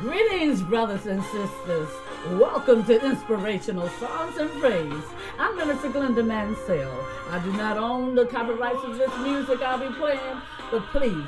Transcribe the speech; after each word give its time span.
Greetings, 0.00 0.60
brothers 0.60 1.06
and 1.06 1.22
sisters. 1.24 1.88
Welcome 2.32 2.84
to 2.84 3.02
Inspirational 3.02 3.88
Songs 3.88 4.36
and 4.36 4.50
Praise. 4.60 4.92
I'm 5.38 5.56
Minister 5.56 5.88
Glenda 5.88 6.22
Mansell. 6.22 6.92
I 7.30 7.38
do 7.38 7.50
not 7.52 7.78
own 7.78 8.14
the 8.14 8.26
copyrights 8.26 8.84
of 8.84 8.98
this 8.98 9.10
music 9.20 9.62
I'll 9.62 9.78
be 9.78 9.94
playing, 9.96 10.42
but 10.70 10.82
please 10.88 11.24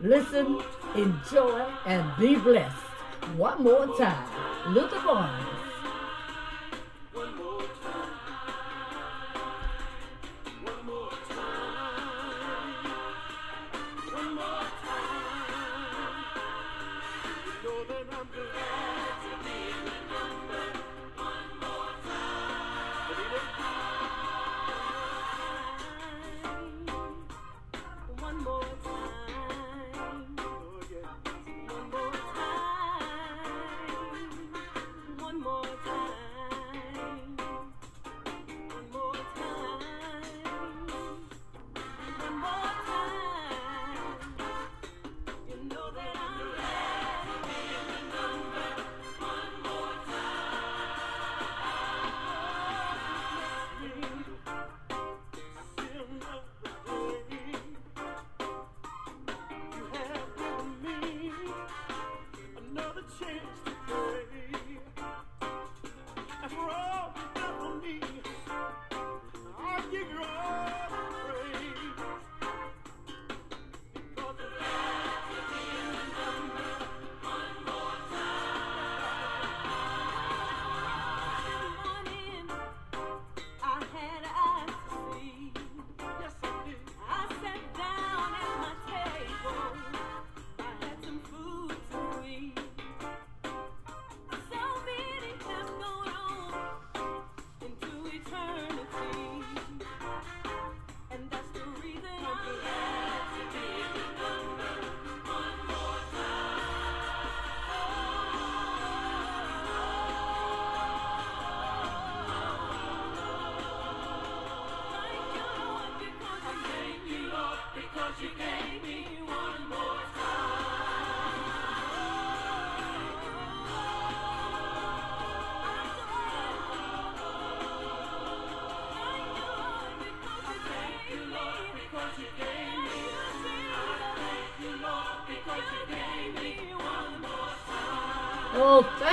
listen, 0.00 0.60
enjoy, 0.94 1.66
and 1.86 2.04
be 2.18 2.36
blessed. 2.36 2.76
One 3.36 3.62
more 3.62 3.86
time, 3.96 4.28
Luther 4.74 5.00
Barnes. 5.00 5.49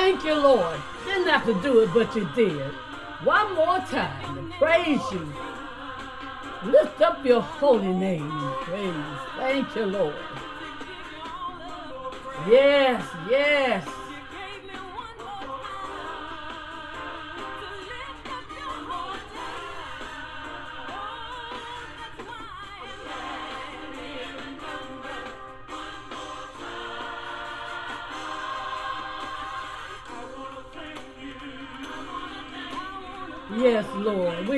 Thank 0.08 0.24
you, 0.24 0.36
Lord. 0.36 0.80
Didn't 1.04 1.28
have 1.28 1.46
to 1.48 1.62
do 1.62 1.82
it, 1.82 1.94
but 1.94 2.16
you 2.16 2.30
did. 2.34 2.72
One 3.26 3.56
more 3.56 3.80
time 3.80 4.54
praise 4.58 5.02
you. 5.12 5.34
Lift 6.64 7.02
up 7.02 7.26
your 7.26 7.42
holy 7.42 7.94
name 7.94 8.32
praise. 8.62 8.94
Thank 9.36 9.76
you, 9.76 9.86
Lord. 9.86 10.16
Yes. 12.48 13.06
Yes, 13.30 13.86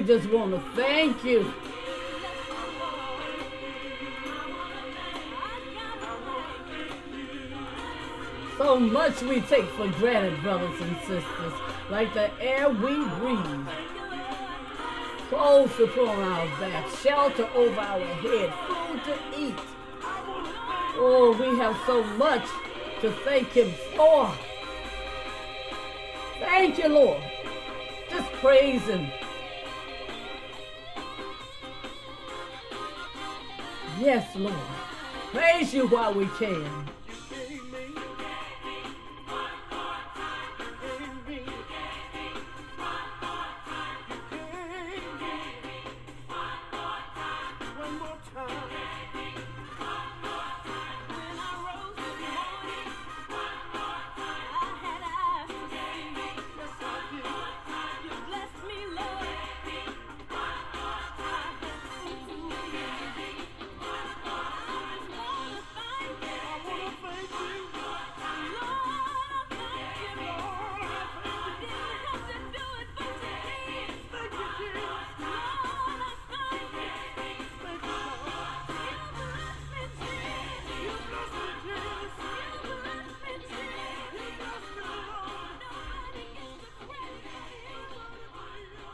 just 0.10 0.28
want 0.32 0.52
to 0.52 0.60
thank 0.76 1.24
you. 1.24 1.54
So 8.58 8.80
much 8.80 9.22
we 9.22 9.42
take 9.42 9.70
for 9.70 9.88
granted, 10.00 10.42
brothers 10.42 10.82
and 10.82 10.98
sisters, 11.02 11.54
like 11.92 12.12
the 12.16 12.32
air 12.42 12.70
we 12.70 13.06
breathe. 13.20 13.68
Clothes 15.30 15.76
to 15.78 15.86
put 15.86 16.08
on 16.08 16.24
our 16.24 16.60
back, 16.60 16.90
shelter 17.04 17.48
over 17.54 17.80
our 17.80 18.00
head, 18.00 18.52
food 18.68 19.04
to 19.04 19.40
eat. 19.40 19.60
Oh, 20.96 21.38
we 21.40 21.56
have 21.60 21.80
so 21.86 22.04
much 22.16 22.48
to 23.02 23.12
thank 23.24 23.50
Him 23.50 23.72
for. 23.96 24.34
Thank 26.40 26.80
you, 26.80 26.88
Lord. 26.88 27.22
Just 28.10 28.32
praise 28.34 28.82
Him. 28.82 29.12
Yes, 34.10 34.36
Lord. 34.36 34.56
Praise 35.32 35.72
you 35.72 35.88
while 35.88 36.16
we 36.16 36.26
can. 36.40 36.90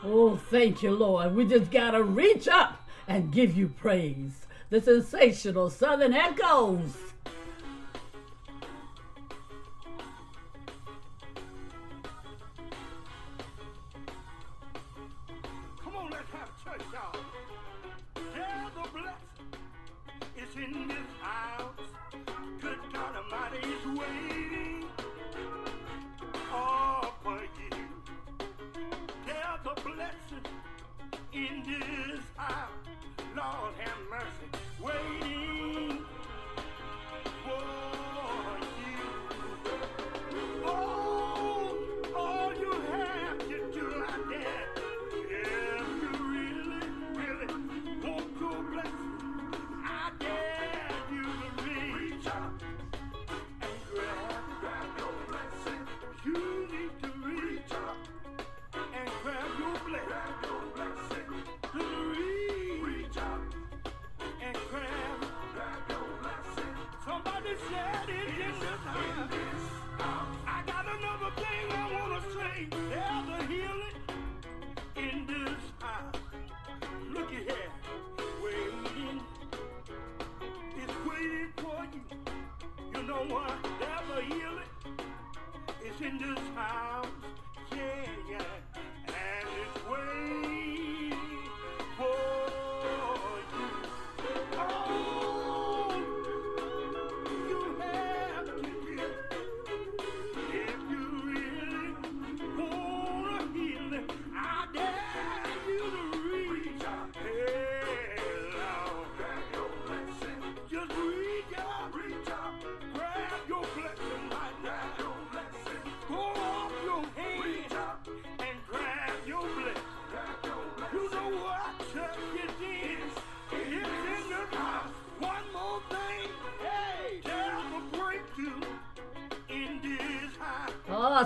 Oh, 0.08 0.36
thank 0.36 0.84
you, 0.84 0.92
Lord. 0.92 1.34
We 1.34 1.46
just 1.46 1.68
got 1.72 1.90
to 1.90 2.02
reach 2.04 2.46
up 2.46 2.88
and 3.08 3.32
give 3.32 3.56
you 3.56 3.66
praise. 3.66 4.46
The 4.70 4.80
sensational 4.80 5.68
Southern 5.68 6.14
Echoes. 6.14 7.05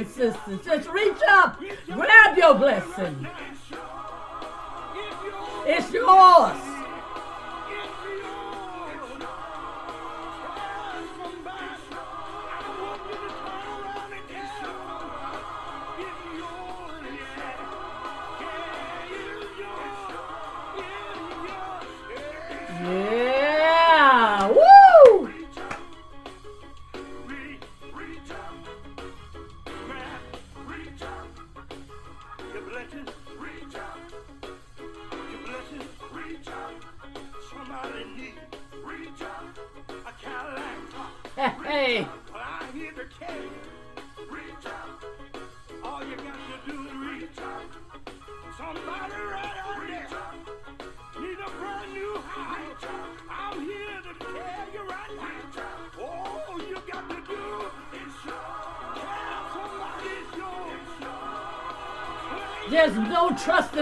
insistence. 0.00 0.64
That's 0.64 0.86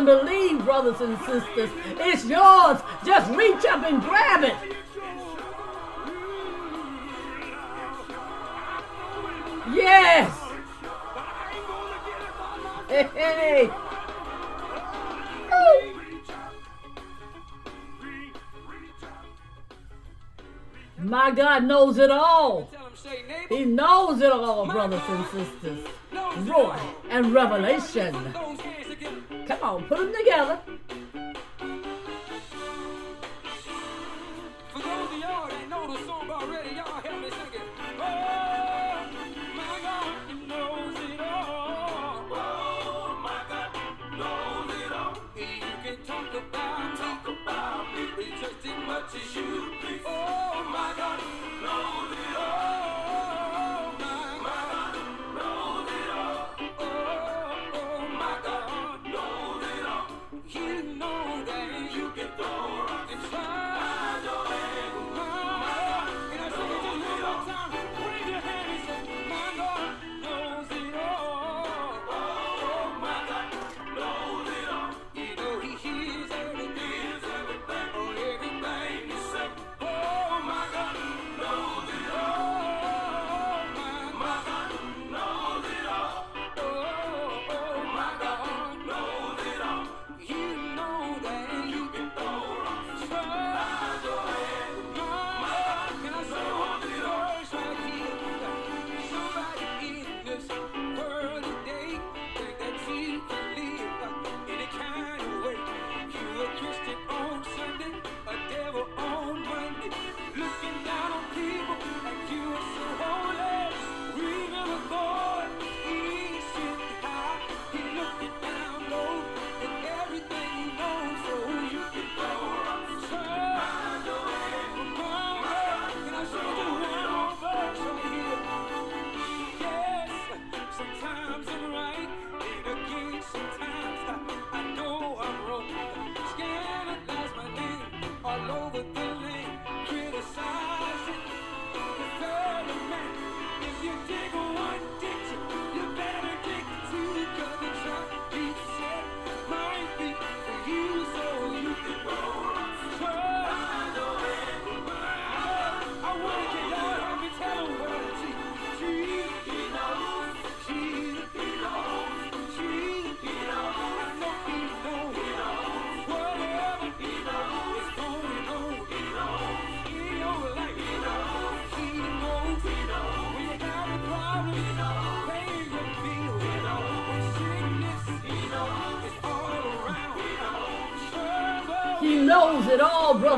believe, 0.09 0.65
brothers 0.65 1.01
and 1.03 1.19
sisters. 1.19 1.71
It's 2.01 2.25
yours. 2.25 2.81
Just 3.05 3.31
reach 3.37 3.63
up 3.67 3.85
and 3.85 4.01
grab 4.01 4.43
it. 4.43 4.57
Yes. 9.75 10.31
Hey. 12.89 13.71
Ooh. 15.53 16.01
My 21.01 21.31
God 21.31 21.65
knows 21.65 21.99
it 21.99 22.11
all. 22.11 22.71
He 23.51 23.67
knows 23.67 24.23
it 24.23 24.33
all, 24.33 24.67
brothers 24.67 25.03
and 25.07 25.27
sisters. 25.27 25.87
Roy 26.39 26.79
and 27.11 27.35
Revelation. 27.35 28.15
Home. 29.79 29.89
Home 29.89 30.13
together. 30.13 30.68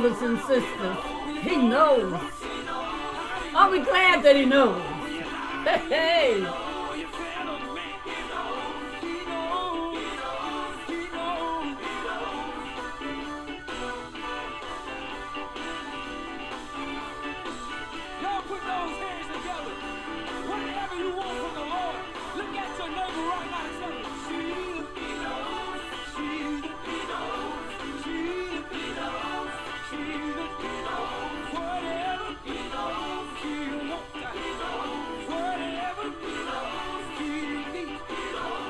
brothers 0.01 0.23
and 0.23 0.39
sisters, 0.41 0.97
He 1.43 1.57
knows. 1.57 2.19
Are 3.55 3.71
we 3.71 3.81
glad 3.81 4.23
that 4.23 4.35
He 4.37 4.47
knows? 4.47 4.83
Hey! 5.91 6.60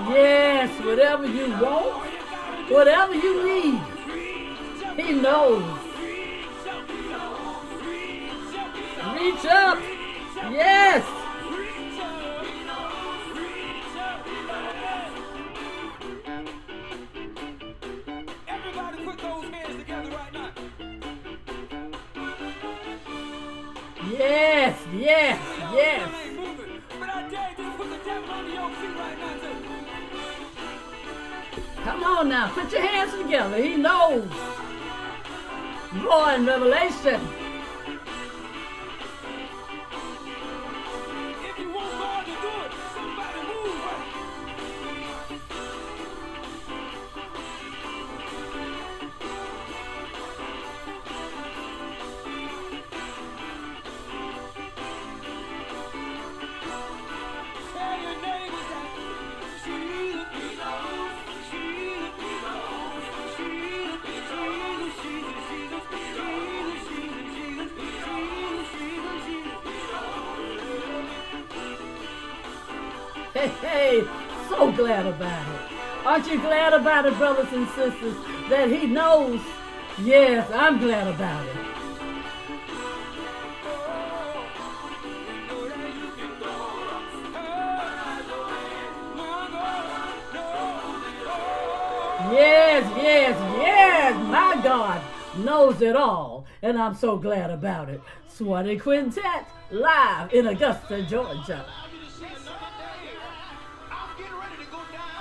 Yes, 0.09 0.85
whatever 0.85 1.27
you 1.27 1.51
want, 1.61 2.07
whatever 2.71 3.15
you 3.15 3.45
need, 3.45 3.81
He 4.97 5.13
knows. 5.13 5.63
Reach 9.15 9.45
up. 9.45 9.79
Yes. 10.51 11.20
on 32.21 32.29
now. 32.29 32.49
Put 32.49 32.71
your 32.71 32.83
hands 32.83 33.15
together. 33.15 33.57
He 33.57 33.77
knows. 33.77 34.29
More 35.93 36.33
in 36.33 36.45
Revelation. 36.45 37.40
everybody, 76.91 77.17
brothers 77.17 77.53
and 77.53 77.69
sisters, 77.69 78.17
that 78.49 78.69
he 78.69 78.87
knows, 78.87 79.41
yes, 80.03 80.51
I'm 80.53 80.79
glad 80.79 81.07
about 81.07 81.47
it. 81.47 81.57
Yes, 92.33 92.93
yes, 92.97 93.39
yes, 93.61 94.27
my 94.29 94.61
God 94.63 95.01
knows 95.39 95.81
it 95.83 95.97
all, 95.97 96.45
and 96.63 96.77
I'm 96.79 96.95
so 96.95 97.17
glad 97.17 97.51
about 97.51 97.89
it. 97.89 98.01
Swanee 98.29 98.79
Quintet, 98.79 99.47
live 99.71 100.33
in 100.33 100.47
Augusta, 100.49 101.03
Georgia. 101.03 101.65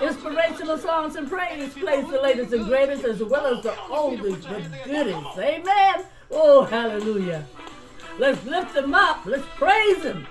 Inspirational 0.02 0.78
songs 0.78 1.16
and 1.18 1.30
praise 1.30 1.74
plays 1.74 2.08
the 2.10 2.22
latest 2.22 2.54
and 2.54 2.66
greatest 2.66 3.04
as 3.04 3.22
well 3.22 3.48
as 3.48 3.64
the 3.64 3.78
oldest 3.90 4.48
but 4.48 4.86
goodest. 4.86 5.38
Amen. 5.38 6.06
Oh, 6.32 6.64
hallelujah. 6.64 7.46
Let's 8.18 8.44
lift 8.46 8.74
them 8.74 8.94
up. 8.94 9.26
Let's 9.26 9.46
praise 9.58 10.02
them. 10.04 10.26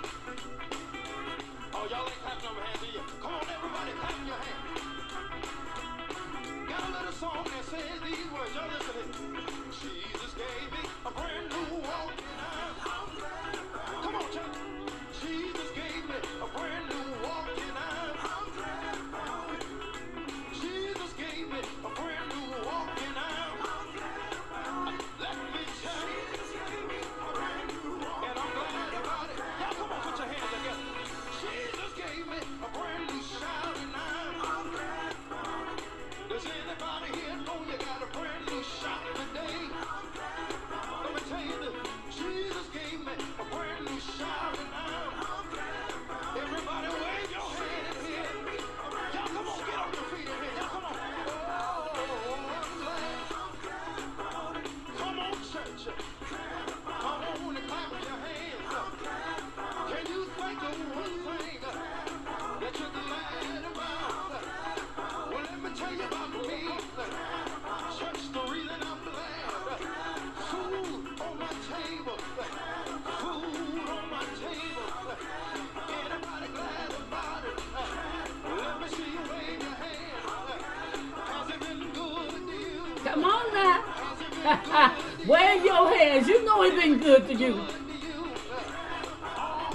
good 86.99 87.27
to 87.29 87.35
you. 87.35 87.61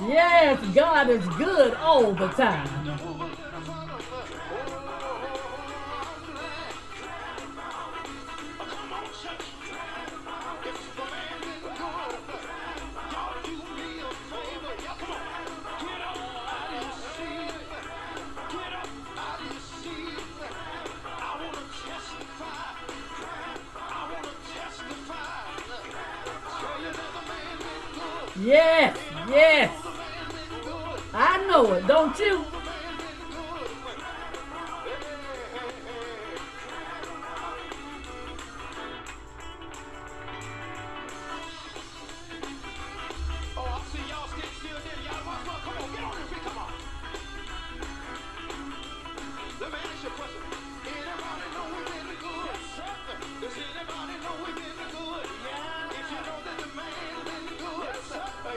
Yes, 0.08 0.60
God 0.76 1.10
is 1.10 1.26
good 1.38 1.74
all 1.76 2.14
the 2.14 2.28
time. 2.30 2.83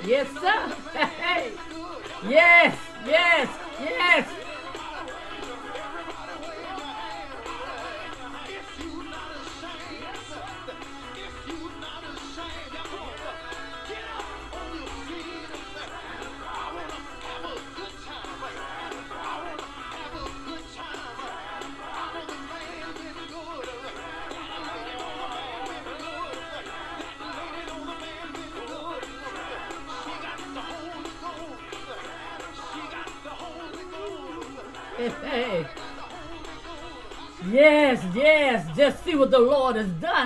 Yes, 0.04 0.28
sir. 0.32 0.76
yes, 2.28 2.78
yes, 3.06 3.48
yes. 3.80 4.45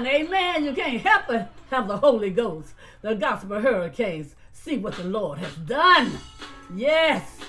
down. 0.04 0.14
Amen. 0.14 0.64
You 0.64 0.72
can't 0.72 1.00
help 1.00 1.30
it. 1.30 1.46
Have 1.70 1.88
the 1.88 1.98
Holy 1.98 2.30
Ghost, 2.30 2.74
the 3.02 3.14
gospel 3.14 3.60
hurricanes. 3.60 4.34
See 4.52 4.76
what 4.76 4.94
the 4.94 5.04
Lord 5.04 5.38
has 5.38 5.54
done. 5.54 6.18
Yes. 6.74 7.39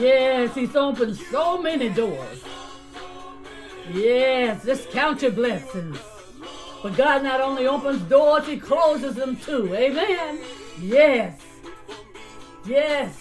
Yes, 0.00 0.54
He's 0.54 0.74
opened 0.74 1.16
so 1.16 1.60
many 1.60 1.90
doors. 1.90 2.42
Yes, 3.92 4.64
just 4.64 4.90
count 4.90 5.20
your 5.20 5.32
blessings. 5.32 5.98
But 6.82 6.96
God 6.96 7.22
not 7.22 7.42
only 7.42 7.66
opens 7.66 8.00
doors, 8.02 8.46
He 8.46 8.56
closes 8.58 9.14
them 9.14 9.36
too. 9.36 9.74
Amen. 9.74 10.40
Yes. 10.80 11.38
Yes. 12.64 13.19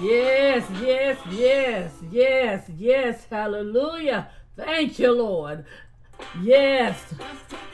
Yes, 0.00 0.64
yes, 0.82 1.18
yes, 1.30 1.92
yes, 2.10 2.70
yes. 2.76 3.26
Hallelujah. 3.30 4.28
Thank 4.56 4.98
you, 4.98 5.12
Lord. 5.12 5.64
Yes. 6.42 6.96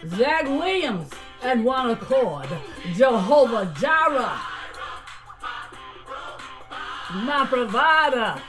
Zach 0.06 0.44
Williams 0.44 1.10
and 1.42 1.64
one 1.64 1.90
accord. 1.90 2.48
Jehovah 2.94 3.74
Jireh. 3.80 4.38
My 7.24 7.46
provider. 7.46 8.40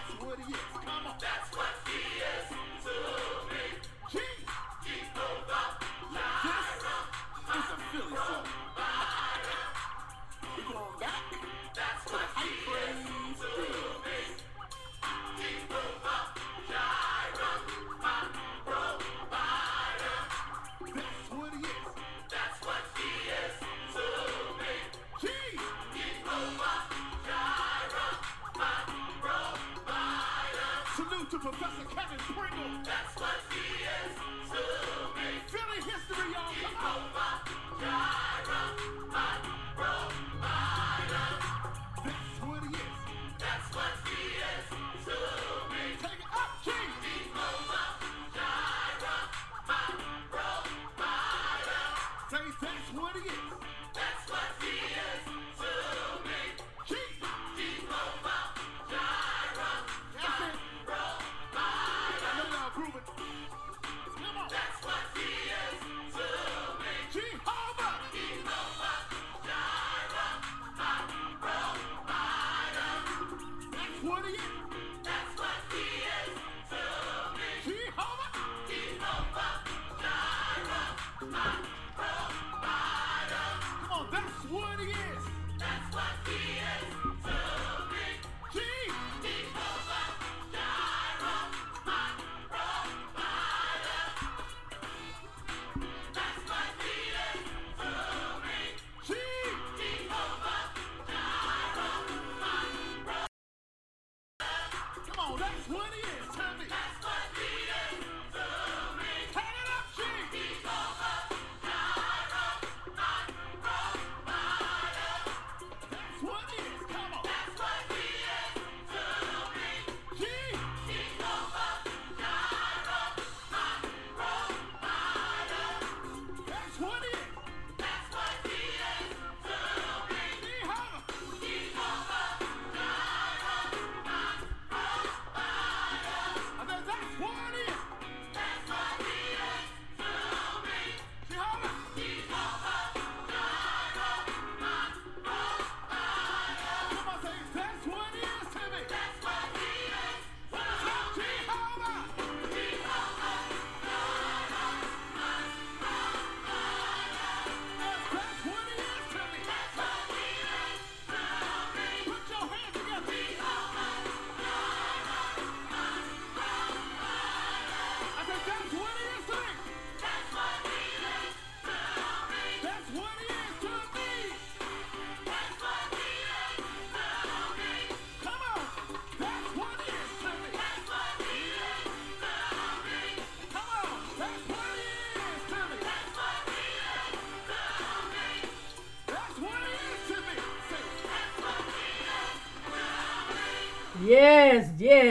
On, 105.31 105.39
that's 105.39 105.69
what 105.69 105.91
he 105.93 106.01
is. 106.01 106.35
Tell 106.35 106.57
me. 106.59 106.65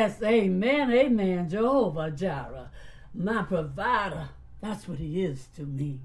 Yes, 0.02 0.18
amen, 0.20 0.90
amen. 0.90 1.48
Jehovah 1.48 2.10
Jireh, 2.10 2.72
my 3.14 3.44
provider. 3.44 4.30
That's 4.60 4.88
what 4.88 4.98
he 4.98 5.22
is 5.22 5.46
to 5.54 5.62
me. 5.62 6.00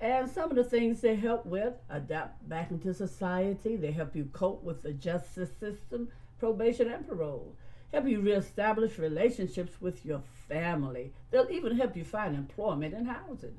And 0.00 0.28
some 0.28 0.50
of 0.50 0.56
the 0.56 0.64
things 0.64 1.00
they 1.00 1.16
help 1.16 1.46
with 1.46 1.74
adapt 1.88 2.48
back 2.48 2.70
into 2.70 2.92
society. 2.92 3.76
They 3.76 3.92
help 3.92 4.14
you 4.14 4.28
cope 4.32 4.62
with 4.62 4.82
the 4.82 4.92
justice 4.92 5.50
system, 5.58 6.08
probation, 6.38 6.90
and 6.90 7.06
parole. 7.06 7.54
Help 7.92 8.08
you 8.08 8.20
reestablish 8.20 8.98
relationships 8.98 9.80
with 9.80 10.04
your 10.04 10.22
family. 10.48 11.12
They'll 11.30 11.50
even 11.50 11.76
help 11.76 11.96
you 11.96 12.04
find 12.04 12.34
employment 12.34 12.92
and 12.92 13.06
housing. 13.06 13.56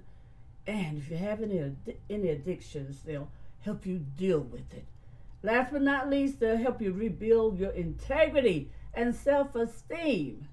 And 0.68 0.98
if 0.98 1.10
you 1.10 1.18
have 1.18 1.42
any 1.42 1.76
any 2.10 2.30
addictions, 2.30 3.02
they'll 3.06 3.30
help 3.62 3.86
you 3.86 4.00
deal 4.00 4.42
with 4.42 4.74
it. 4.74 4.86
Last 5.42 5.72
but 5.72 5.84
not 5.84 6.10
least, 6.10 6.40
they'll 6.40 6.58
help 6.58 6.82
you 6.82 6.92
rebuild 6.92 7.60
your 7.60 7.72
integrity 7.72 8.72
and 8.94 9.16
self-esteem 9.16 10.48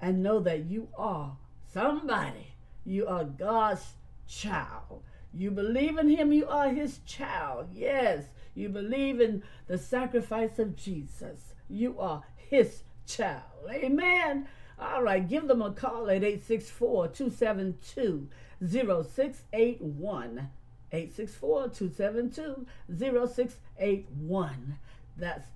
and 0.00 0.22
know 0.22 0.40
that 0.40 0.66
you 0.66 0.88
are 0.96 1.36
somebody. 1.72 2.54
You 2.84 3.06
are 3.06 3.24
God's 3.24 3.94
child. 4.28 5.02
You 5.38 5.52
believe 5.52 5.98
in 5.98 6.08
Him, 6.08 6.32
you 6.32 6.48
are 6.48 6.70
His 6.70 6.98
child. 7.06 7.68
Yes, 7.72 8.24
you 8.56 8.68
believe 8.68 9.20
in 9.20 9.44
the 9.68 9.78
sacrifice 9.78 10.58
of 10.58 10.74
Jesus. 10.74 11.54
You 11.68 12.00
are 12.00 12.24
His 12.36 12.82
child. 13.06 13.42
Amen. 13.70 14.48
All 14.80 15.04
right, 15.04 15.28
give 15.28 15.46
them 15.46 15.62
a 15.62 15.70
call 15.70 16.10
at 16.10 16.24
864 16.24 17.08
272 17.08 18.28
0681. 18.60 20.50
864 20.90 21.68
272 21.68 22.66
0681. 22.98 24.78
That's 25.16 25.46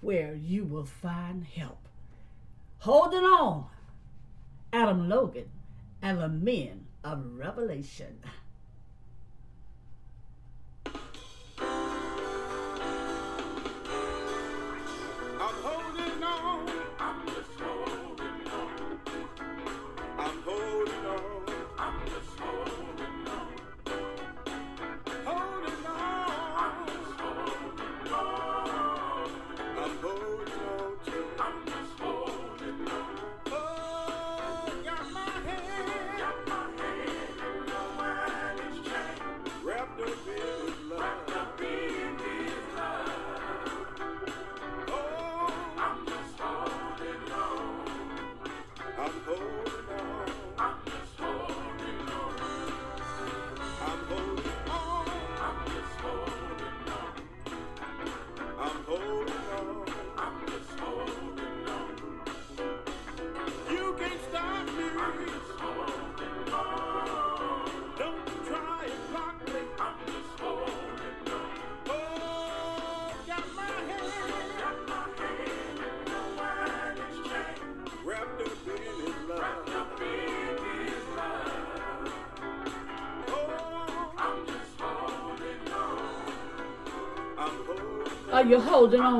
where 0.00 0.36
you 0.36 0.64
will 0.64 0.84
find 0.84 1.42
help. 1.42 1.88
Holding 2.78 3.24
on. 3.24 3.66
Adam 4.72 5.08
Logan 5.08 5.48
and 6.00 6.20
the 6.20 6.28
men 6.28 6.86
of 7.02 7.36
Revelation. 7.36 8.20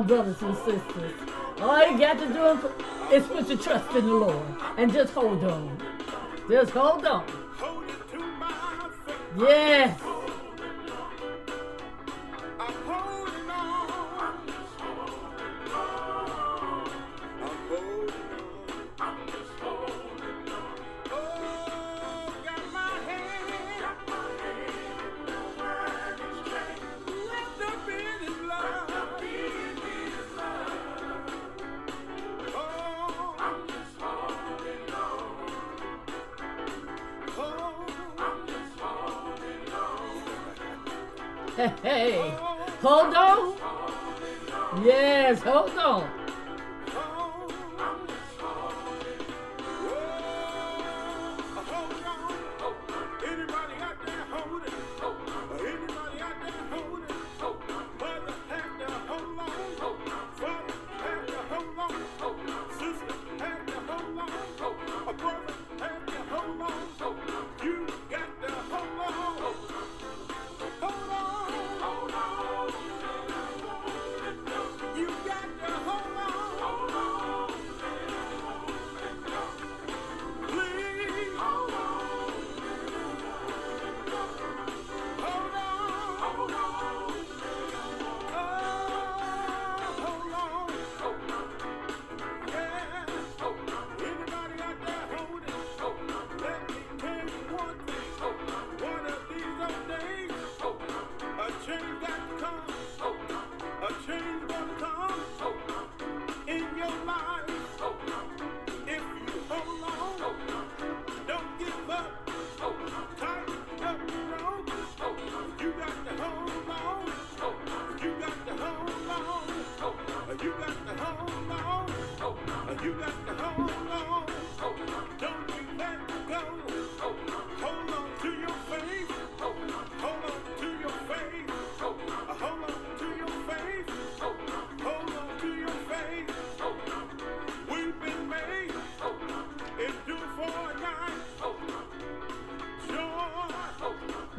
brothers 0.07 0.41
and 0.41 0.55
sisters. 0.57 1.13
All 1.59 1.91
you 1.91 1.97
got 1.97 2.19
to 2.19 2.27
do 2.27 3.15
is 3.15 3.25
put 3.27 3.47
your 3.47 3.57
trust 3.57 3.95
in 3.95 4.05
the 4.05 4.13
Lord 4.13 4.45
and 4.77 4.91
just 4.91 5.13
hold 5.13 5.43
on. 5.43 5.77
Just 6.49 6.71
hold 6.71 7.05
on. 7.05 7.25
Yes. 9.37 10.14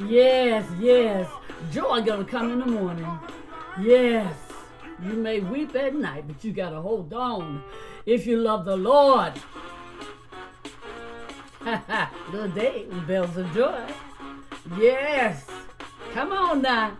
Yes, 0.08 0.64
yes. 0.78 1.28
Joy 1.72 2.02
gonna 2.02 2.24
come 2.24 2.52
in 2.52 2.60
the 2.60 2.66
morning. 2.66 3.18
Yes. 3.80 4.34
You 5.02 5.14
may 5.14 5.40
weep 5.40 5.74
at 5.74 5.94
night, 5.94 6.28
but 6.28 6.42
you 6.44 6.52
gotta 6.52 6.80
hold 6.80 7.12
on 7.12 7.62
if 8.06 8.26
you 8.26 8.38
love 8.38 8.64
the 8.64 8.76
Lord. 8.76 9.32
Ha 11.60 11.82
ha! 11.88 12.12
Good 12.30 12.54
day, 12.54 12.86
bells 13.06 13.36
of 13.36 13.52
joy. 13.52 13.84
Yes. 14.78 15.44
Come 16.12 16.32
on 16.32 16.62
now. 16.62 16.96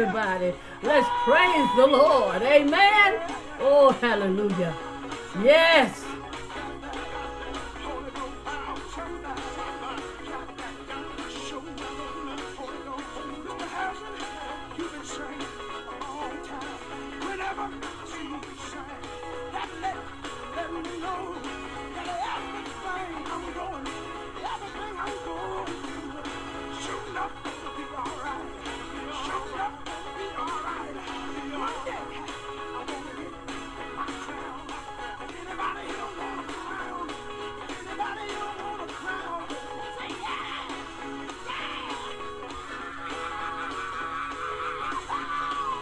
everybody. 0.00 0.52
Let's 0.82 1.08
praise 1.22 1.68
the 1.76 1.86
Lord. 1.86 2.42
Amen. 2.42 3.20
Oh, 3.60 3.96
hallelujah. 4.00 4.74
Yes. 5.40 5.93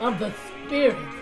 of 0.00 0.18
the 0.20 0.32
Spirit. 0.66 1.17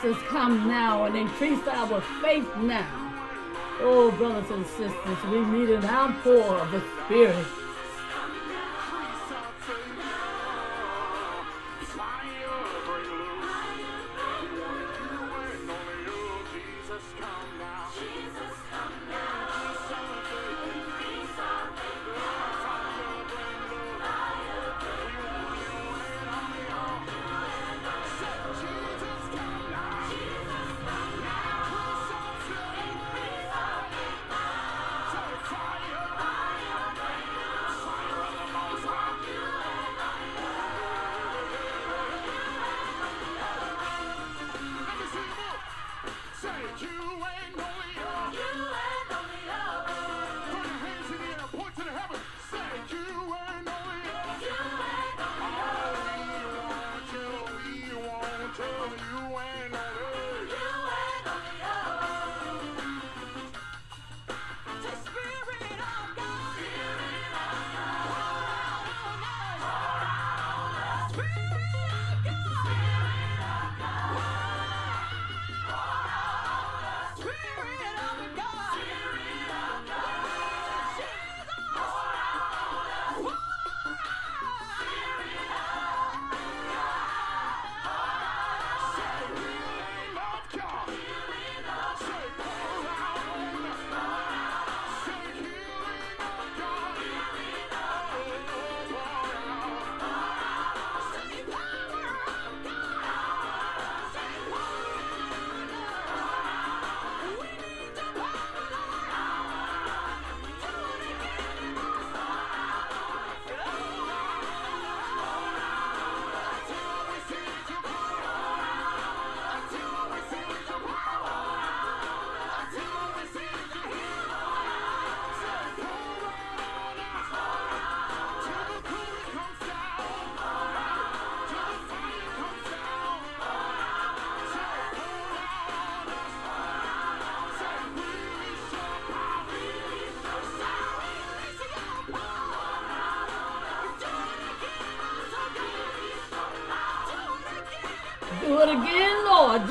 Jesus, 0.00 0.16
come 0.28 0.66
now 0.66 1.04
and 1.04 1.16
increase 1.16 1.66
our 1.68 2.00
faith 2.22 2.48
now. 2.56 3.12
Oh, 3.80 4.10
brothers 4.16 4.50
and 4.50 4.66
sisters, 4.66 5.24
we 5.30 5.40
need 5.44 5.68
an 5.68 5.84
outpour 5.84 6.58
of 6.58 6.72
the 6.72 6.82
Spirit. 7.04 7.59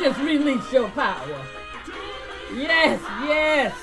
Yes, 0.09 0.19
release 0.21 0.73
your 0.73 0.89
power. 0.89 1.45
Yes, 2.55 2.99
yes. 3.27 3.78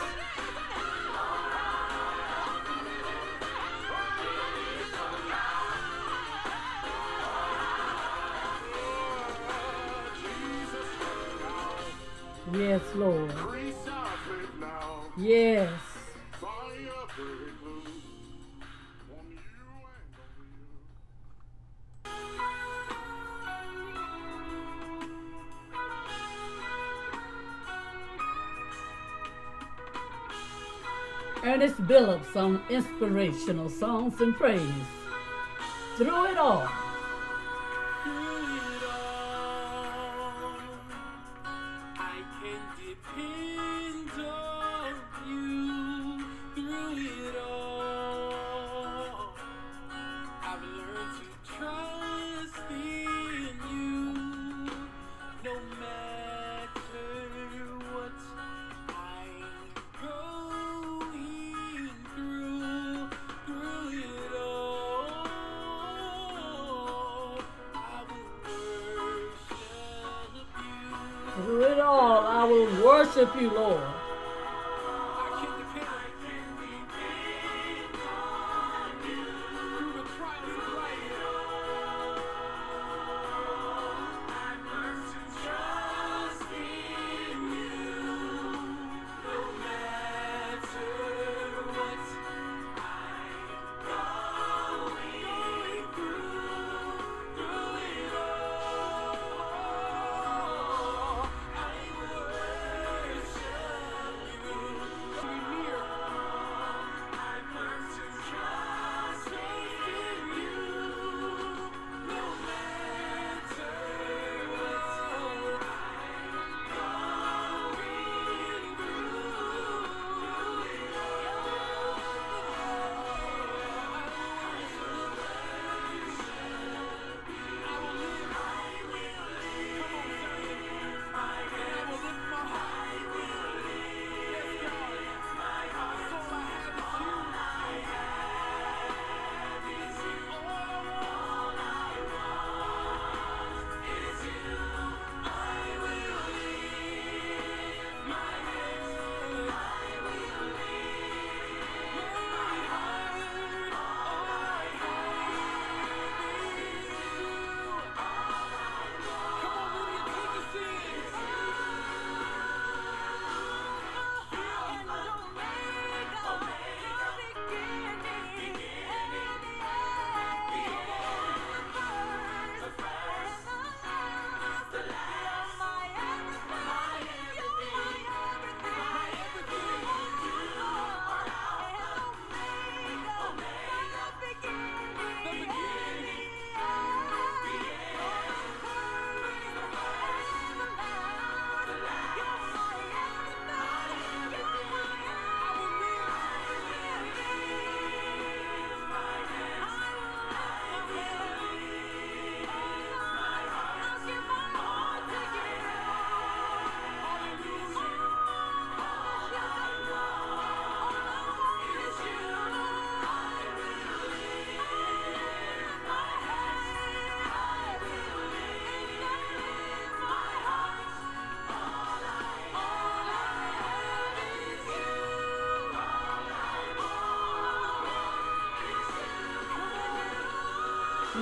some 32.32 32.62
inspirational 32.68 33.68
songs 33.68 34.20
and 34.20 34.34
praise. 34.36 34.60
Through 35.96 36.26
it 36.26 36.38
all, 36.38 36.68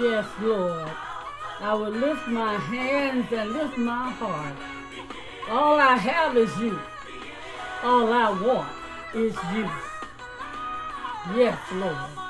Yes, 0.05 0.27
Lord. 0.43 0.91
I 1.61 1.73
will 1.73 1.89
lift 1.89 2.29
my 2.29 2.57
hands 2.57 3.33
and 3.33 3.53
lift 3.53 3.79
my 3.79 4.11
heart. 4.11 4.55
All 5.49 5.81
I 5.81 5.97
have 5.97 6.37
is 6.37 6.55
you. 6.59 6.79
All 7.83 8.13
I 8.13 8.29
want 8.39 8.69
is 9.15 9.35
you. 9.55 9.67
Yes, 11.35 11.59
Lord. 11.73 12.24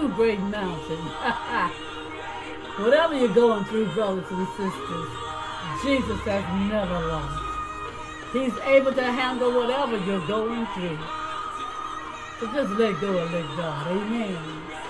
You, 0.00 0.08
great 0.08 0.40
mountain? 0.40 0.96
Whatever 2.84 3.14
you're 3.14 3.34
going 3.34 3.64
through, 3.66 3.86
brothers 3.94 4.24
and 4.30 4.48
sisters, 4.48 5.08
Jesus 5.82 6.20
has 6.22 6.44
never 6.68 7.06
lost. 7.06 7.40
He's 8.32 8.56
able 8.64 8.92
to 8.92 9.04
handle 9.04 9.52
whatever 9.52 9.96
you're 10.04 10.26
going 10.26 10.66
through. 10.74 10.98
So 12.40 12.52
just 12.52 12.72
let 12.72 13.00
go 13.00 13.16
and 13.18 13.32
let 13.32 13.56
God. 13.56 13.86
Amen. 13.88 14.83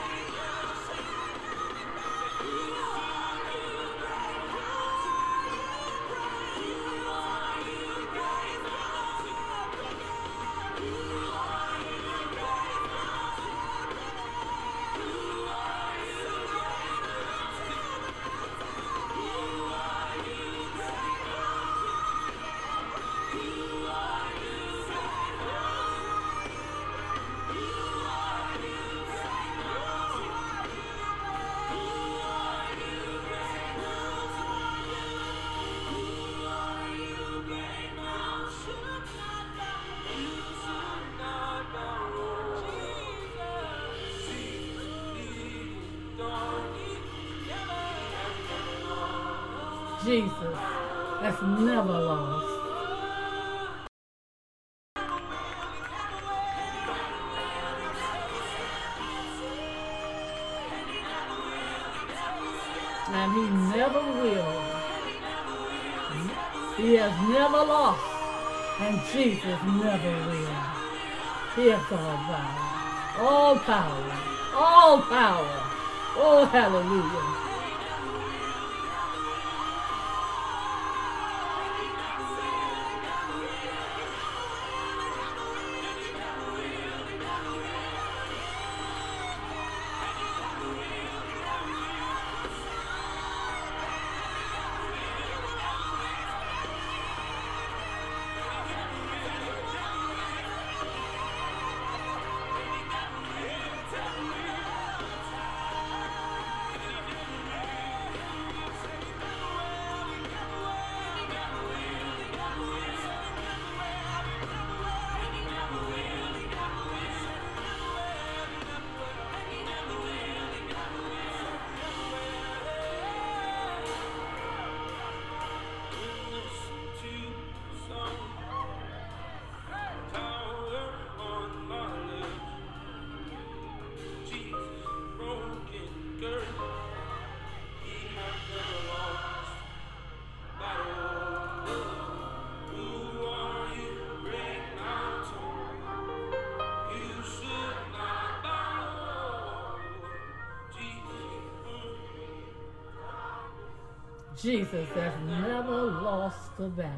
Jesus 154.44 154.90
has 154.90 155.14
never 155.40 155.84
lost 156.02 156.50
a 156.58 156.68
battle. 156.68 156.92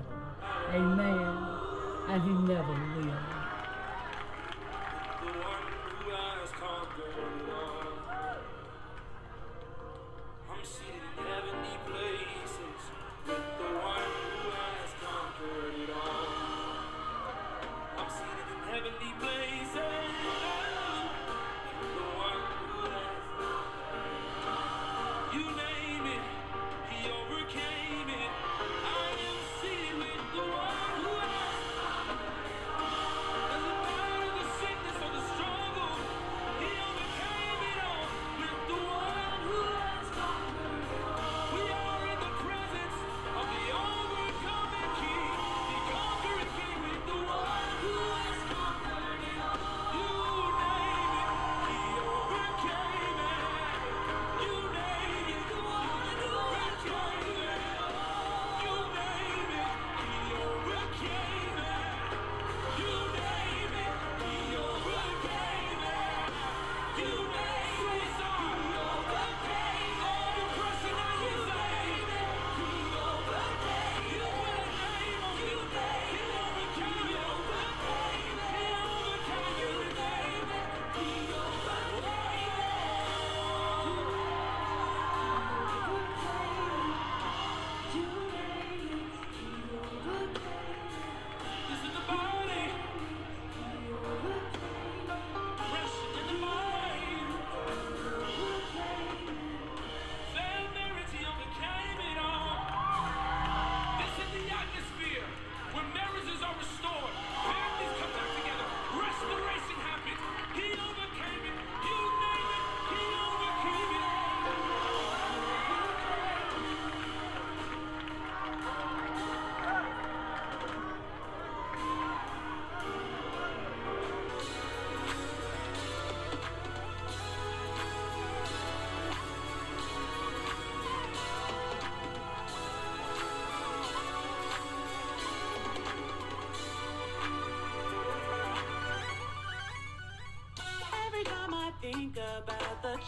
Amen. 0.75 1.39
And 2.09 2.23
he 2.25 2.53
never 2.53 2.75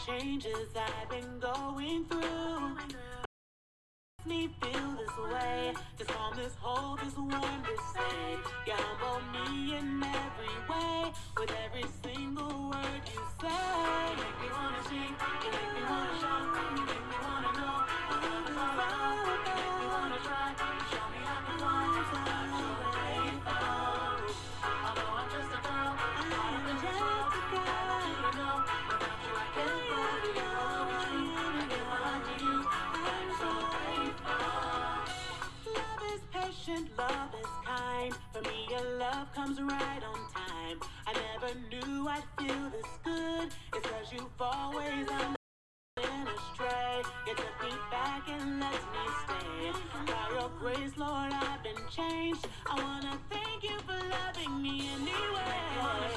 changes 0.07 0.69
I've 0.77 1.11
been 1.11 1.28
By 50.07 50.29
your 50.35 50.51
grace, 50.61 50.97
Lord, 50.97 51.33
I've 51.33 51.63
been 51.63 51.77
changed. 51.91 52.47
I 52.67 52.83
wanna 52.83 53.19
thank 53.31 53.63
you 53.65 53.79
for 53.87 53.99
loving 54.09 54.63
me 54.63 54.89
anyway. 54.95 55.59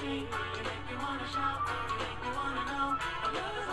You 0.03 0.63
make 0.63 0.85
me 0.89 0.95
wanna 0.97 1.27
shout, 1.33 1.61
you 1.89 1.95
make 1.99 2.19
me 2.23 2.29
wanna 2.35 2.65
know 2.71 3.70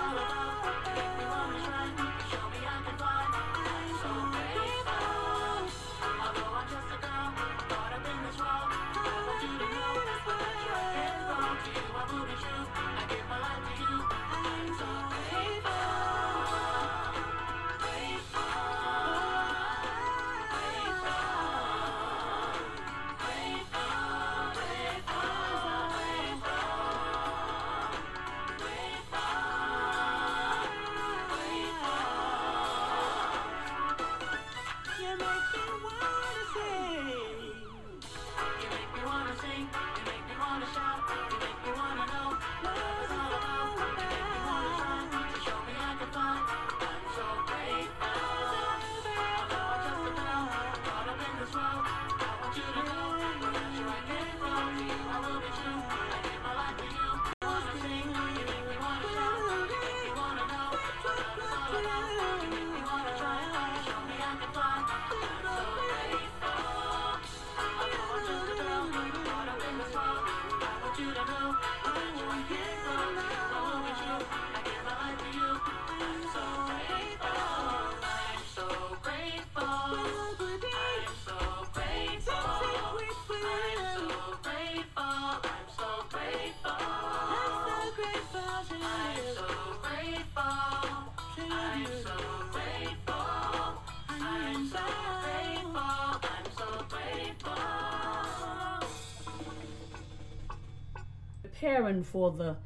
preparing 101.88 102.04
for 102.04 102.30
the 102.32 102.56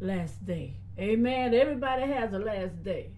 last 0.00 0.44
day. 0.46 0.74
Amen. 0.98 1.52
Everybody 1.54 2.10
has 2.10 2.32
a 2.32 2.38
last 2.38 2.82
day. 2.82 3.10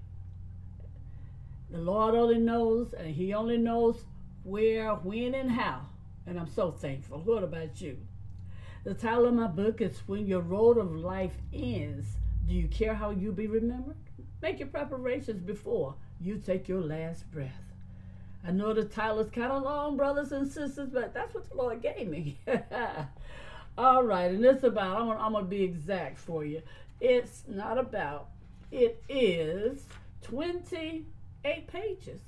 The 1.70 1.78
Lord 1.78 2.14
only 2.14 2.38
knows, 2.38 2.92
and 2.92 3.14
He 3.14 3.32
only 3.32 3.56
knows 3.56 4.04
where, 4.42 4.94
when, 4.94 5.34
and 5.34 5.50
how. 5.50 5.82
And 6.26 6.38
I'm 6.38 6.48
so 6.48 6.72
thankful. 6.72 7.20
What 7.20 7.44
about 7.44 7.80
you? 7.80 7.96
The 8.84 8.94
title 8.94 9.26
of 9.26 9.34
my 9.34 9.46
book 9.46 9.80
is 9.80 9.98
When 10.06 10.26
Your 10.26 10.40
Road 10.40 10.78
of 10.78 10.94
Life 10.96 11.36
Ends. 11.52 12.06
Do 12.48 12.54
you 12.54 12.68
care 12.68 12.94
how 12.94 13.10
you 13.10 13.30
be 13.32 13.46
remembered? 13.46 13.96
Make 14.42 14.58
your 14.58 14.68
preparations 14.68 15.42
before 15.42 15.94
you 16.20 16.38
take 16.38 16.68
your 16.68 16.80
last 16.80 17.30
breath. 17.30 17.62
I 18.46 18.52
know 18.52 18.72
the 18.72 18.84
title 18.84 19.20
is 19.20 19.30
kind 19.30 19.52
of 19.52 19.62
long, 19.62 19.96
brothers 19.96 20.32
and 20.32 20.50
sisters, 20.50 20.88
but 20.92 21.14
that's 21.14 21.34
what 21.34 21.48
the 21.48 21.56
Lord 21.56 21.82
gave 21.82 22.08
me. 22.08 22.38
All 23.78 24.04
right, 24.04 24.30
and 24.30 24.44
it's 24.44 24.64
about, 24.64 24.96
I'm 24.96 25.06
gonna, 25.08 25.20
I'm 25.20 25.32
gonna 25.32 25.44
be 25.44 25.62
exact 25.62 26.18
for 26.18 26.44
you. 26.44 26.62
It's 27.00 27.42
not 27.46 27.76
about, 27.76 28.28
it 28.72 29.02
is 29.08 29.84
28 30.22 31.66
pages. 31.66 32.20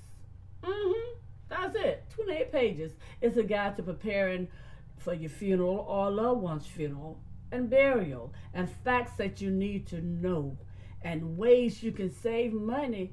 Mm-hmm. 0.63 1.15
That's 1.49 1.75
it, 1.77 2.05
28 2.15 2.53
pages. 2.53 2.93
It's 3.23 3.39
a 3.39 3.43
guide 3.43 3.77
to 3.77 3.83
preparing 3.83 4.49
for 4.99 5.15
your 5.15 5.31
funeral 5.31 5.87
or 5.89 6.11
loved 6.11 6.43
one's 6.43 6.67
funeral 6.67 7.19
and 7.51 7.71
burial, 7.71 8.31
and 8.53 8.69
facts 8.85 9.13
that 9.13 9.41
you 9.41 9.51
need 9.51 9.87
to 9.87 10.03
know, 10.03 10.55
and 11.01 11.39
ways 11.39 11.83
you 11.83 11.93
can 11.93 12.13
save 12.13 12.53
money 12.53 13.11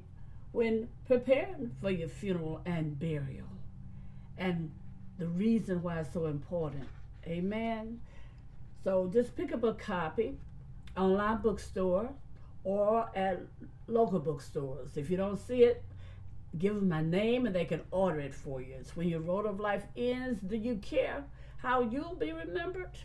when 0.52 0.88
preparing 1.06 1.74
for 1.80 1.90
your 1.90 2.08
funeral 2.08 2.60
and 2.66 2.98
burial, 2.98 3.46
and 4.36 4.70
the 5.18 5.26
reason 5.26 5.82
why 5.82 6.00
it's 6.00 6.12
so 6.12 6.26
important. 6.26 6.86
Amen. 7.26 7.98
So 8.86 9.10
just 9.12 9.34
pick 9.34 9.52
up 9.52 9.64
a 9.64 9.74
copy, 9.74 10.38
online 10.96 11.38
bookstore, 11.38 12.08
or 12.62 13.10
at 13.16 13.40
local 13.88 14.20
bookstores. 14.20 14.96
If 14.96 15.10
you 15.10 15.16
don't 15.16 15.40
see 15.40 15.64
it, 15.64 15.82
give 16.56 16.76
them 16.76 16.88
my 16.88 17.02
name 17.02 17.46
and 17.46 17.54
they 17.56 17.64
can 17.64 17.80
order 17.90 18.20
it 18.20 18.32
for 18.32 18.60
you. 18.60 18.76
It's 18.78 18.96
when 18.96 19.08
your 19.08 19.18
road 19.18 19.44
of 19.44 19.58
life 19.58 19.82
ends. 19.96 20.40
Do 20.40 20.56
you 20.56 20.76
care 20.76 21.24
how 21.56 21.80
you'll 21.80 22.14
be 22.14 22.30
remembered? 22.30 22.96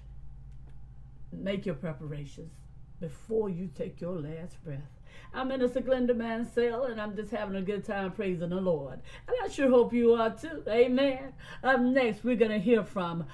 Make 1.32 1.66
your 1.66 1.74
preparations 1.74 2.54
before 3.00 3.50
you 3.50 3.68
take 3.76 4.00
your 4.00 4.20
last 4.20 4.64
breath. 4.64 5.00
I'm 5.34 5.48
Minister 5.48 5.82
Glenda 5.82 6.16
Mansell, 6.16 6.92
and 6.92 7.02
I'm 7.02 7.16
just 7.16 7.32
having 7.32 7.56
a 7.56 7.62
good 7.64 7.84
time 7.84 8.12
praising 8.12 8.50
the 8.50 8.62
Lord. 8.62 9.00
And 9.28 9.36
I 9.44 9.48
sure 9.48 9.72
hope 9.72 9.94
you 9.94 10.14
are 10.14 10.30
too. 10.30 10.62
Amen. 10.68 11.34
Up 11.64 11.80
next, 11.80 12.24
we're 12.24 12.36
going 12.36 12.52
to 12.52 12.60
hear 12.60 12.84
from 12.84 13.26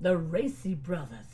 the 0.00 0.16
Racy 0.16 0.74
Brothers. 0.74 1.29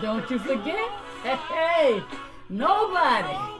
don't 0.00 0.28
you 0.30 0.38
forget. 0.38 0.90
Hey, 1.22 2.02
nobody. 2.48 3.59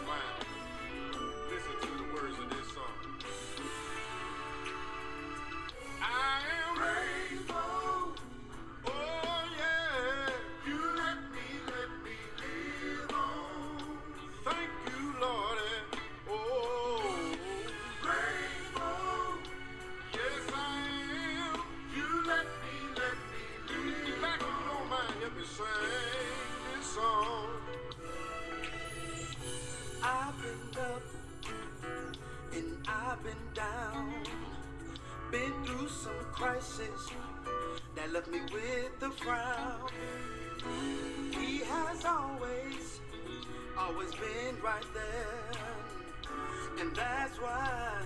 pride, 47.41 48.05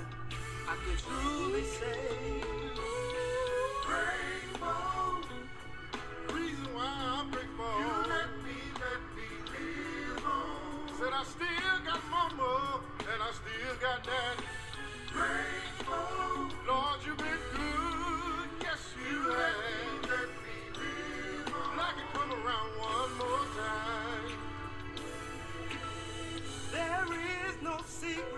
I 0.68 0.76
can 0.84 0.98
truly 1.04 1.64
say. 1.64 2.00
Reason 6.34 6.68
why 6.74 6.92
I'm 7.20 7.30
grateful. 7.32 7.74
You 7.82 7.92
let 8.16 8.32
me, 8.46 8.58
let 8.84 9.02
me 9.16 9.28
live 9.52 10.26
on. 10.26 10.88
Said 10.98 11.14
I 11.14 11.24
still 11.24 11.78
got 11.86 12.02
and 13.12 13.20
I 13.22 13.32
still 13.42 13.76
got 13.82 14.00
that. 14.06 14.36
Lord, 16.68 17.00
you've 17.06 17.18
been 17.18 17.44
good. 17.56 18.50
Yes, 18.64 18.82
you, 19.04 19.20
have. 19.20 20.02
Let 20.12 20.30
me 20.46 20.58
live 20.80 21.54
on. 21.56 21.80
I 21.80 21.92
can 21.98 22.08
come 22.14 22.32
around 22.32 22.70
one 22.80 23.12
more 23.20 23.46
time. 23.60 24.32
There 26.72 27.08
is 27.50 27.56
no 27.62 27.78
secret. 27.86 28.35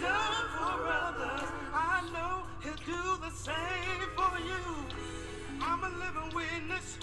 done 0.00 0.46
for 0.56 0.76
others, 0.86 1.48
I 1.74 2.02
know 2.12 2.44
he'll 2.62 2.82
do 2.86 3.02
the 3.20 3.30
same 3.30 4.08
for 4.16 4.38
you. 4.38 4.62
I'm 5.60 5.82
a 5.84 5.90
living 5.90 6.34
witness. 6.34 6.98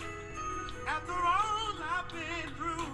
After 0.87 1.13
all 1.13 1.75
I've 1.95 2.09
been 2.09 2.49
through, 2.57 2.87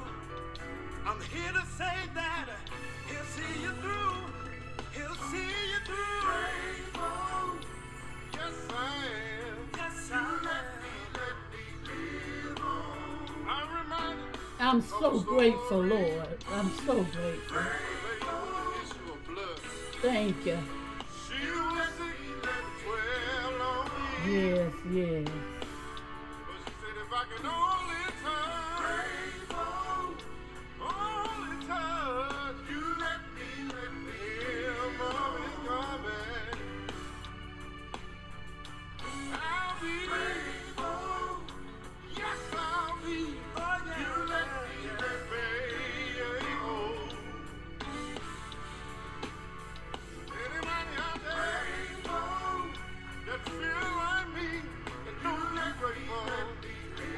I'm 1.06 1.20
here 1.34 1.52
to 1.52 1.66
say 1.78 1.98
that 2.16 2.50
he'll 3.08 3.30
see 3.36 3.62
you 3.62 3.72
through. 3.82 4.18
He'll 4.94 5.20
see 5.32 5.52
you 5.72 5.80
through. 5.86 6.22
Faithful. 6.32 7.58
Yes, 8.34 8.54
I 8.70 9.06
am. 9.50 9.70
Yes, 9.78 10.12
I 10.12 10.18
am. 10.18 10.44
Let 10.44 10.66
me, 10.82 10.92
let 11.14 11.36
me 11.54 11.62
I'm 14.60 14.82
so 14.82 15.20
grateful, 15.20 15.82
Lord. 15.82 16.28
I'm 16.52 16.72
so 16.86 17.04
grateful. 17.04 17.91
Thank 20.02 20.46
you. 20.48 20.58
She 21.28 21.46
was 21.52 21.88
sick 21.96 22.44
at 22.44 22.66
12 23.46 23.60
long 23.60 23.90
years. 24.28 24.74
Yes, 24.92 25.28
yes. 25.28 25.51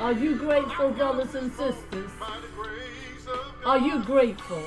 Are 0.04 0.12
you 0.12 0.36
grateful, 0.36 0.90
brothers 0.90 1.34
and 1.34 1.50
sisters? 1.54 2.12
Are 3.66 3.80
you 3.80 4.04
grateful? 4.04 4.62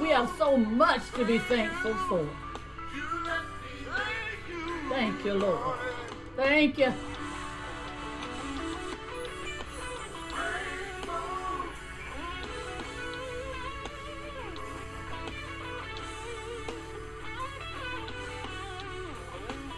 We 0.00 0.08
have 0.08 0.28
so 0.36 0.56
much 0.56 1.08
to 1.12 1.24
be 1.24 1.38
thankful 1.38 1.94
for. 2.08 2.28
Thank 4.88 5.24
you, 5.24 5.34
Lord. 5.34 5.78
Thank 6.34 6.76
you. 6.76 6.92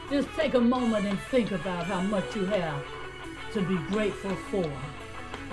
Just 0.08 0.28
take 0.36 0.54
a 0.54 0.60
moment 0.60 1.04
and 1.04 1.18
think 1.30 1.52
about 1.52 1.84
how 1.84 2.00
much 2.00 2.34
you 2.34 2.46
have 2.46 2.82
to 3.54 3.62
be 3.62 3.76
grateful 3.92 4.34
for. 4.50 4.70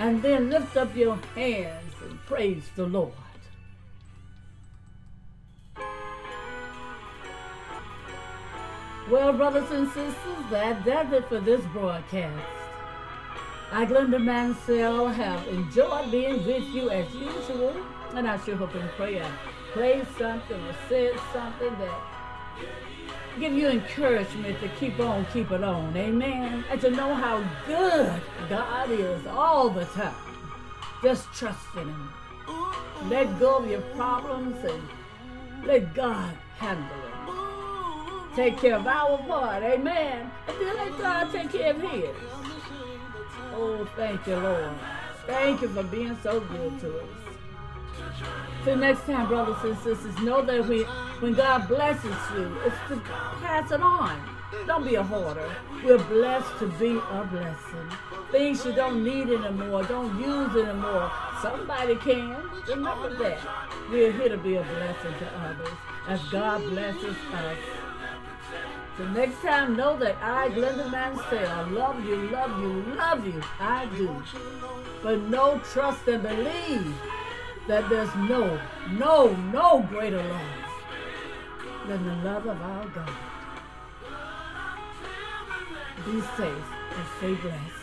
And 0.00 0.20
then 0.20 0.50
lift 0.50 0.76
up 0.76 0.94
your 0.96 1.16
hands 1.36 1.94
and 2.02 2.18
praise 2.26 2.68
the 2.74 2.86
Lord. 2.86 3.12
Well, 9.08 9.32
brothers 9.32 9.70
and 9.70 9.86
sisters, 9.88 10.16
that 10.50 10.84
does 10.84 11.12
it 11.12 11.28
for 11.28 11.38
this 11.38 11.64
broadcast. 11.66 12.48
I, 13.70 13.84
Glenda 13.86 14.22
Mansell, 14.22 15.08
have 15.08 15.46
enjoyed 15.48 16.10
being 16.10 16.44
with 16.44 16.64
you 16.74 16.90
as 16.90 17.12
usual, 17.14 17.74
and 18.14 18.28
I 18.28 18.36
sure 18.38 18.56
hope 18.56 18.74
and 18.74 18.88
pray 18.90 19.22
I 19.22 19.30
played 19.72 20.06
something 20.18 20.60
or 20.60 20.76
said 20.88 21.12
something 21.32 21.78
that 21.78 22.11
give 23.38 23.52
you 23.52 23.68
encouragement 23.68 24.60
to 24.60 24.68
keep 24.80 24.98
on 25.00 25.26
keeping 25.32 25.64
on, 25.64 25.96
amen, 25.96 26.64
and 26.70 26.80
to 26.80 26.90
know 26.90 27.14
how 27.14 27.44
good 27.66 28.20
God 28.48 28.90
is 28.90 29.26
all 29.26 29.70
the 29.70 29.84
time. 29.86 30.14
Just 31.02 31.32
trust 31.34 31.74
in 31.76 31.88
Him. 31.88 32.12
Let 33.08 33.38
go 33.40 33.58
of 33.58 33.68
your 33.68 33.80
problems 33.96 34.62
and 34.64 34.82
let 35.66 35.94
God 35.94 36.36
handle 36.58 36.86
it. 36.86 38.36
Take 38.36 38.58
care 38.58 38.76
of 38.76 38.86
our 38.86 39.18
part, 39.18 39.62
amen. 39.62 40.30
And 40.48 40.60
then 40.60 40.76
let 40.76 40.98
God 40.98 41.32
take 41.32 41.52
care 41.52 41.74
of 41.74 41.82
his. 41.82 42.16
Oh, 43.54 43.86
thank 43.96 44.26
you, 44.26 44.36
Lord. 44.36 44.70
Thank 45.26 45.60
you 45.60 45.68
for 45.68 45.82
being 45.82 46.16
so 46.22 46.40
good 46.40 46.80
to 46.80 46.98
us. 47.00 47.21
Till 48.64 48.76
next 48.76 49.04
time, 49.06 49.26
brothers 49.28 49.56
and 49.64 49.76
sisters, 49.78 50.16
know 50.20 50.42
that 50.42 50.66
we, 50.66 50.82
when 51.20 51.34
God 51.34 51.66
blesses 51.66 52.14
you, 52.34 52.56
it's 52.64 52.76
to 52.88 52.96
pass 53.40 53.70
it 53.72 53.82
on. 53.82 54.20
Don't 54.66 54.84
be 54.84 54.94
a 54.94 55.02
hoarder. 55.02 55.50
We're 55.84 55.98
blessed 55.98 56.58
to 56.60 56.66
be 56.78 56.90
a 56.90 57.28
blessing. 57.30 57.88
Things 58.30 58.64
you 58.64 58.72
don't 58.72 59.02
need 59.02 59.28
anymore, 59.30 59.82
don't 59.82 60.16
use 60.20 60.54
anymore. 60.56 61.10
Somebody 61.40 61.96
can. 61.96 62.36
Remember 62.68 63.14
that. 63.16 63.40
We're 63.90 64.12
here 64.12 64.28
to 64.28 64.36
be 64.36 64.56
a 64.56 64.62
blessing 64.62 65.14
to 65.18 65.38
others 65.40 65.68
as 66.06 66.22
God 66.30 66.62
blesses 66.62 67.16
us. 67.32 67.58
So 68.96 69.08
next 69.08 69.40
time, 69.42 69.74
know 69.74 69.96
that 69.96 70.16
I, 70.22 70.50
Glenda 70.50 70.90
Mansell, 70.90 71.66
love 71.70 72.04
you, 72.04 72.28
love 72.30 72.60
you, 72.60 72.94
love 72.94 73.26
you. 73.26 73.42
I 73.58 73.86
do. 73.96 74.22
But 75.02 75.22
know, 75.22 75.60
trust, 75.72 76.06
and 76.06 76.22
believe 76.22 76.94
that 77.68 77.88
there's 77.88 78.14
no, 78.16 78.60
no, 78.90 79.34
no 79.52 79.86
greater 79.88 80.22
love 80.22 80.40
than 81.88 82.04
the 82.04 82.14
love 82.28 82.46
of 82.46 82.60
our 82.60 82.86
God. 82.88 83.10
Be 86.04 86.20
safe 86.36 86.64
and 86.96 87.06
stay 87.18 87.34
blessed. 87.34 87.81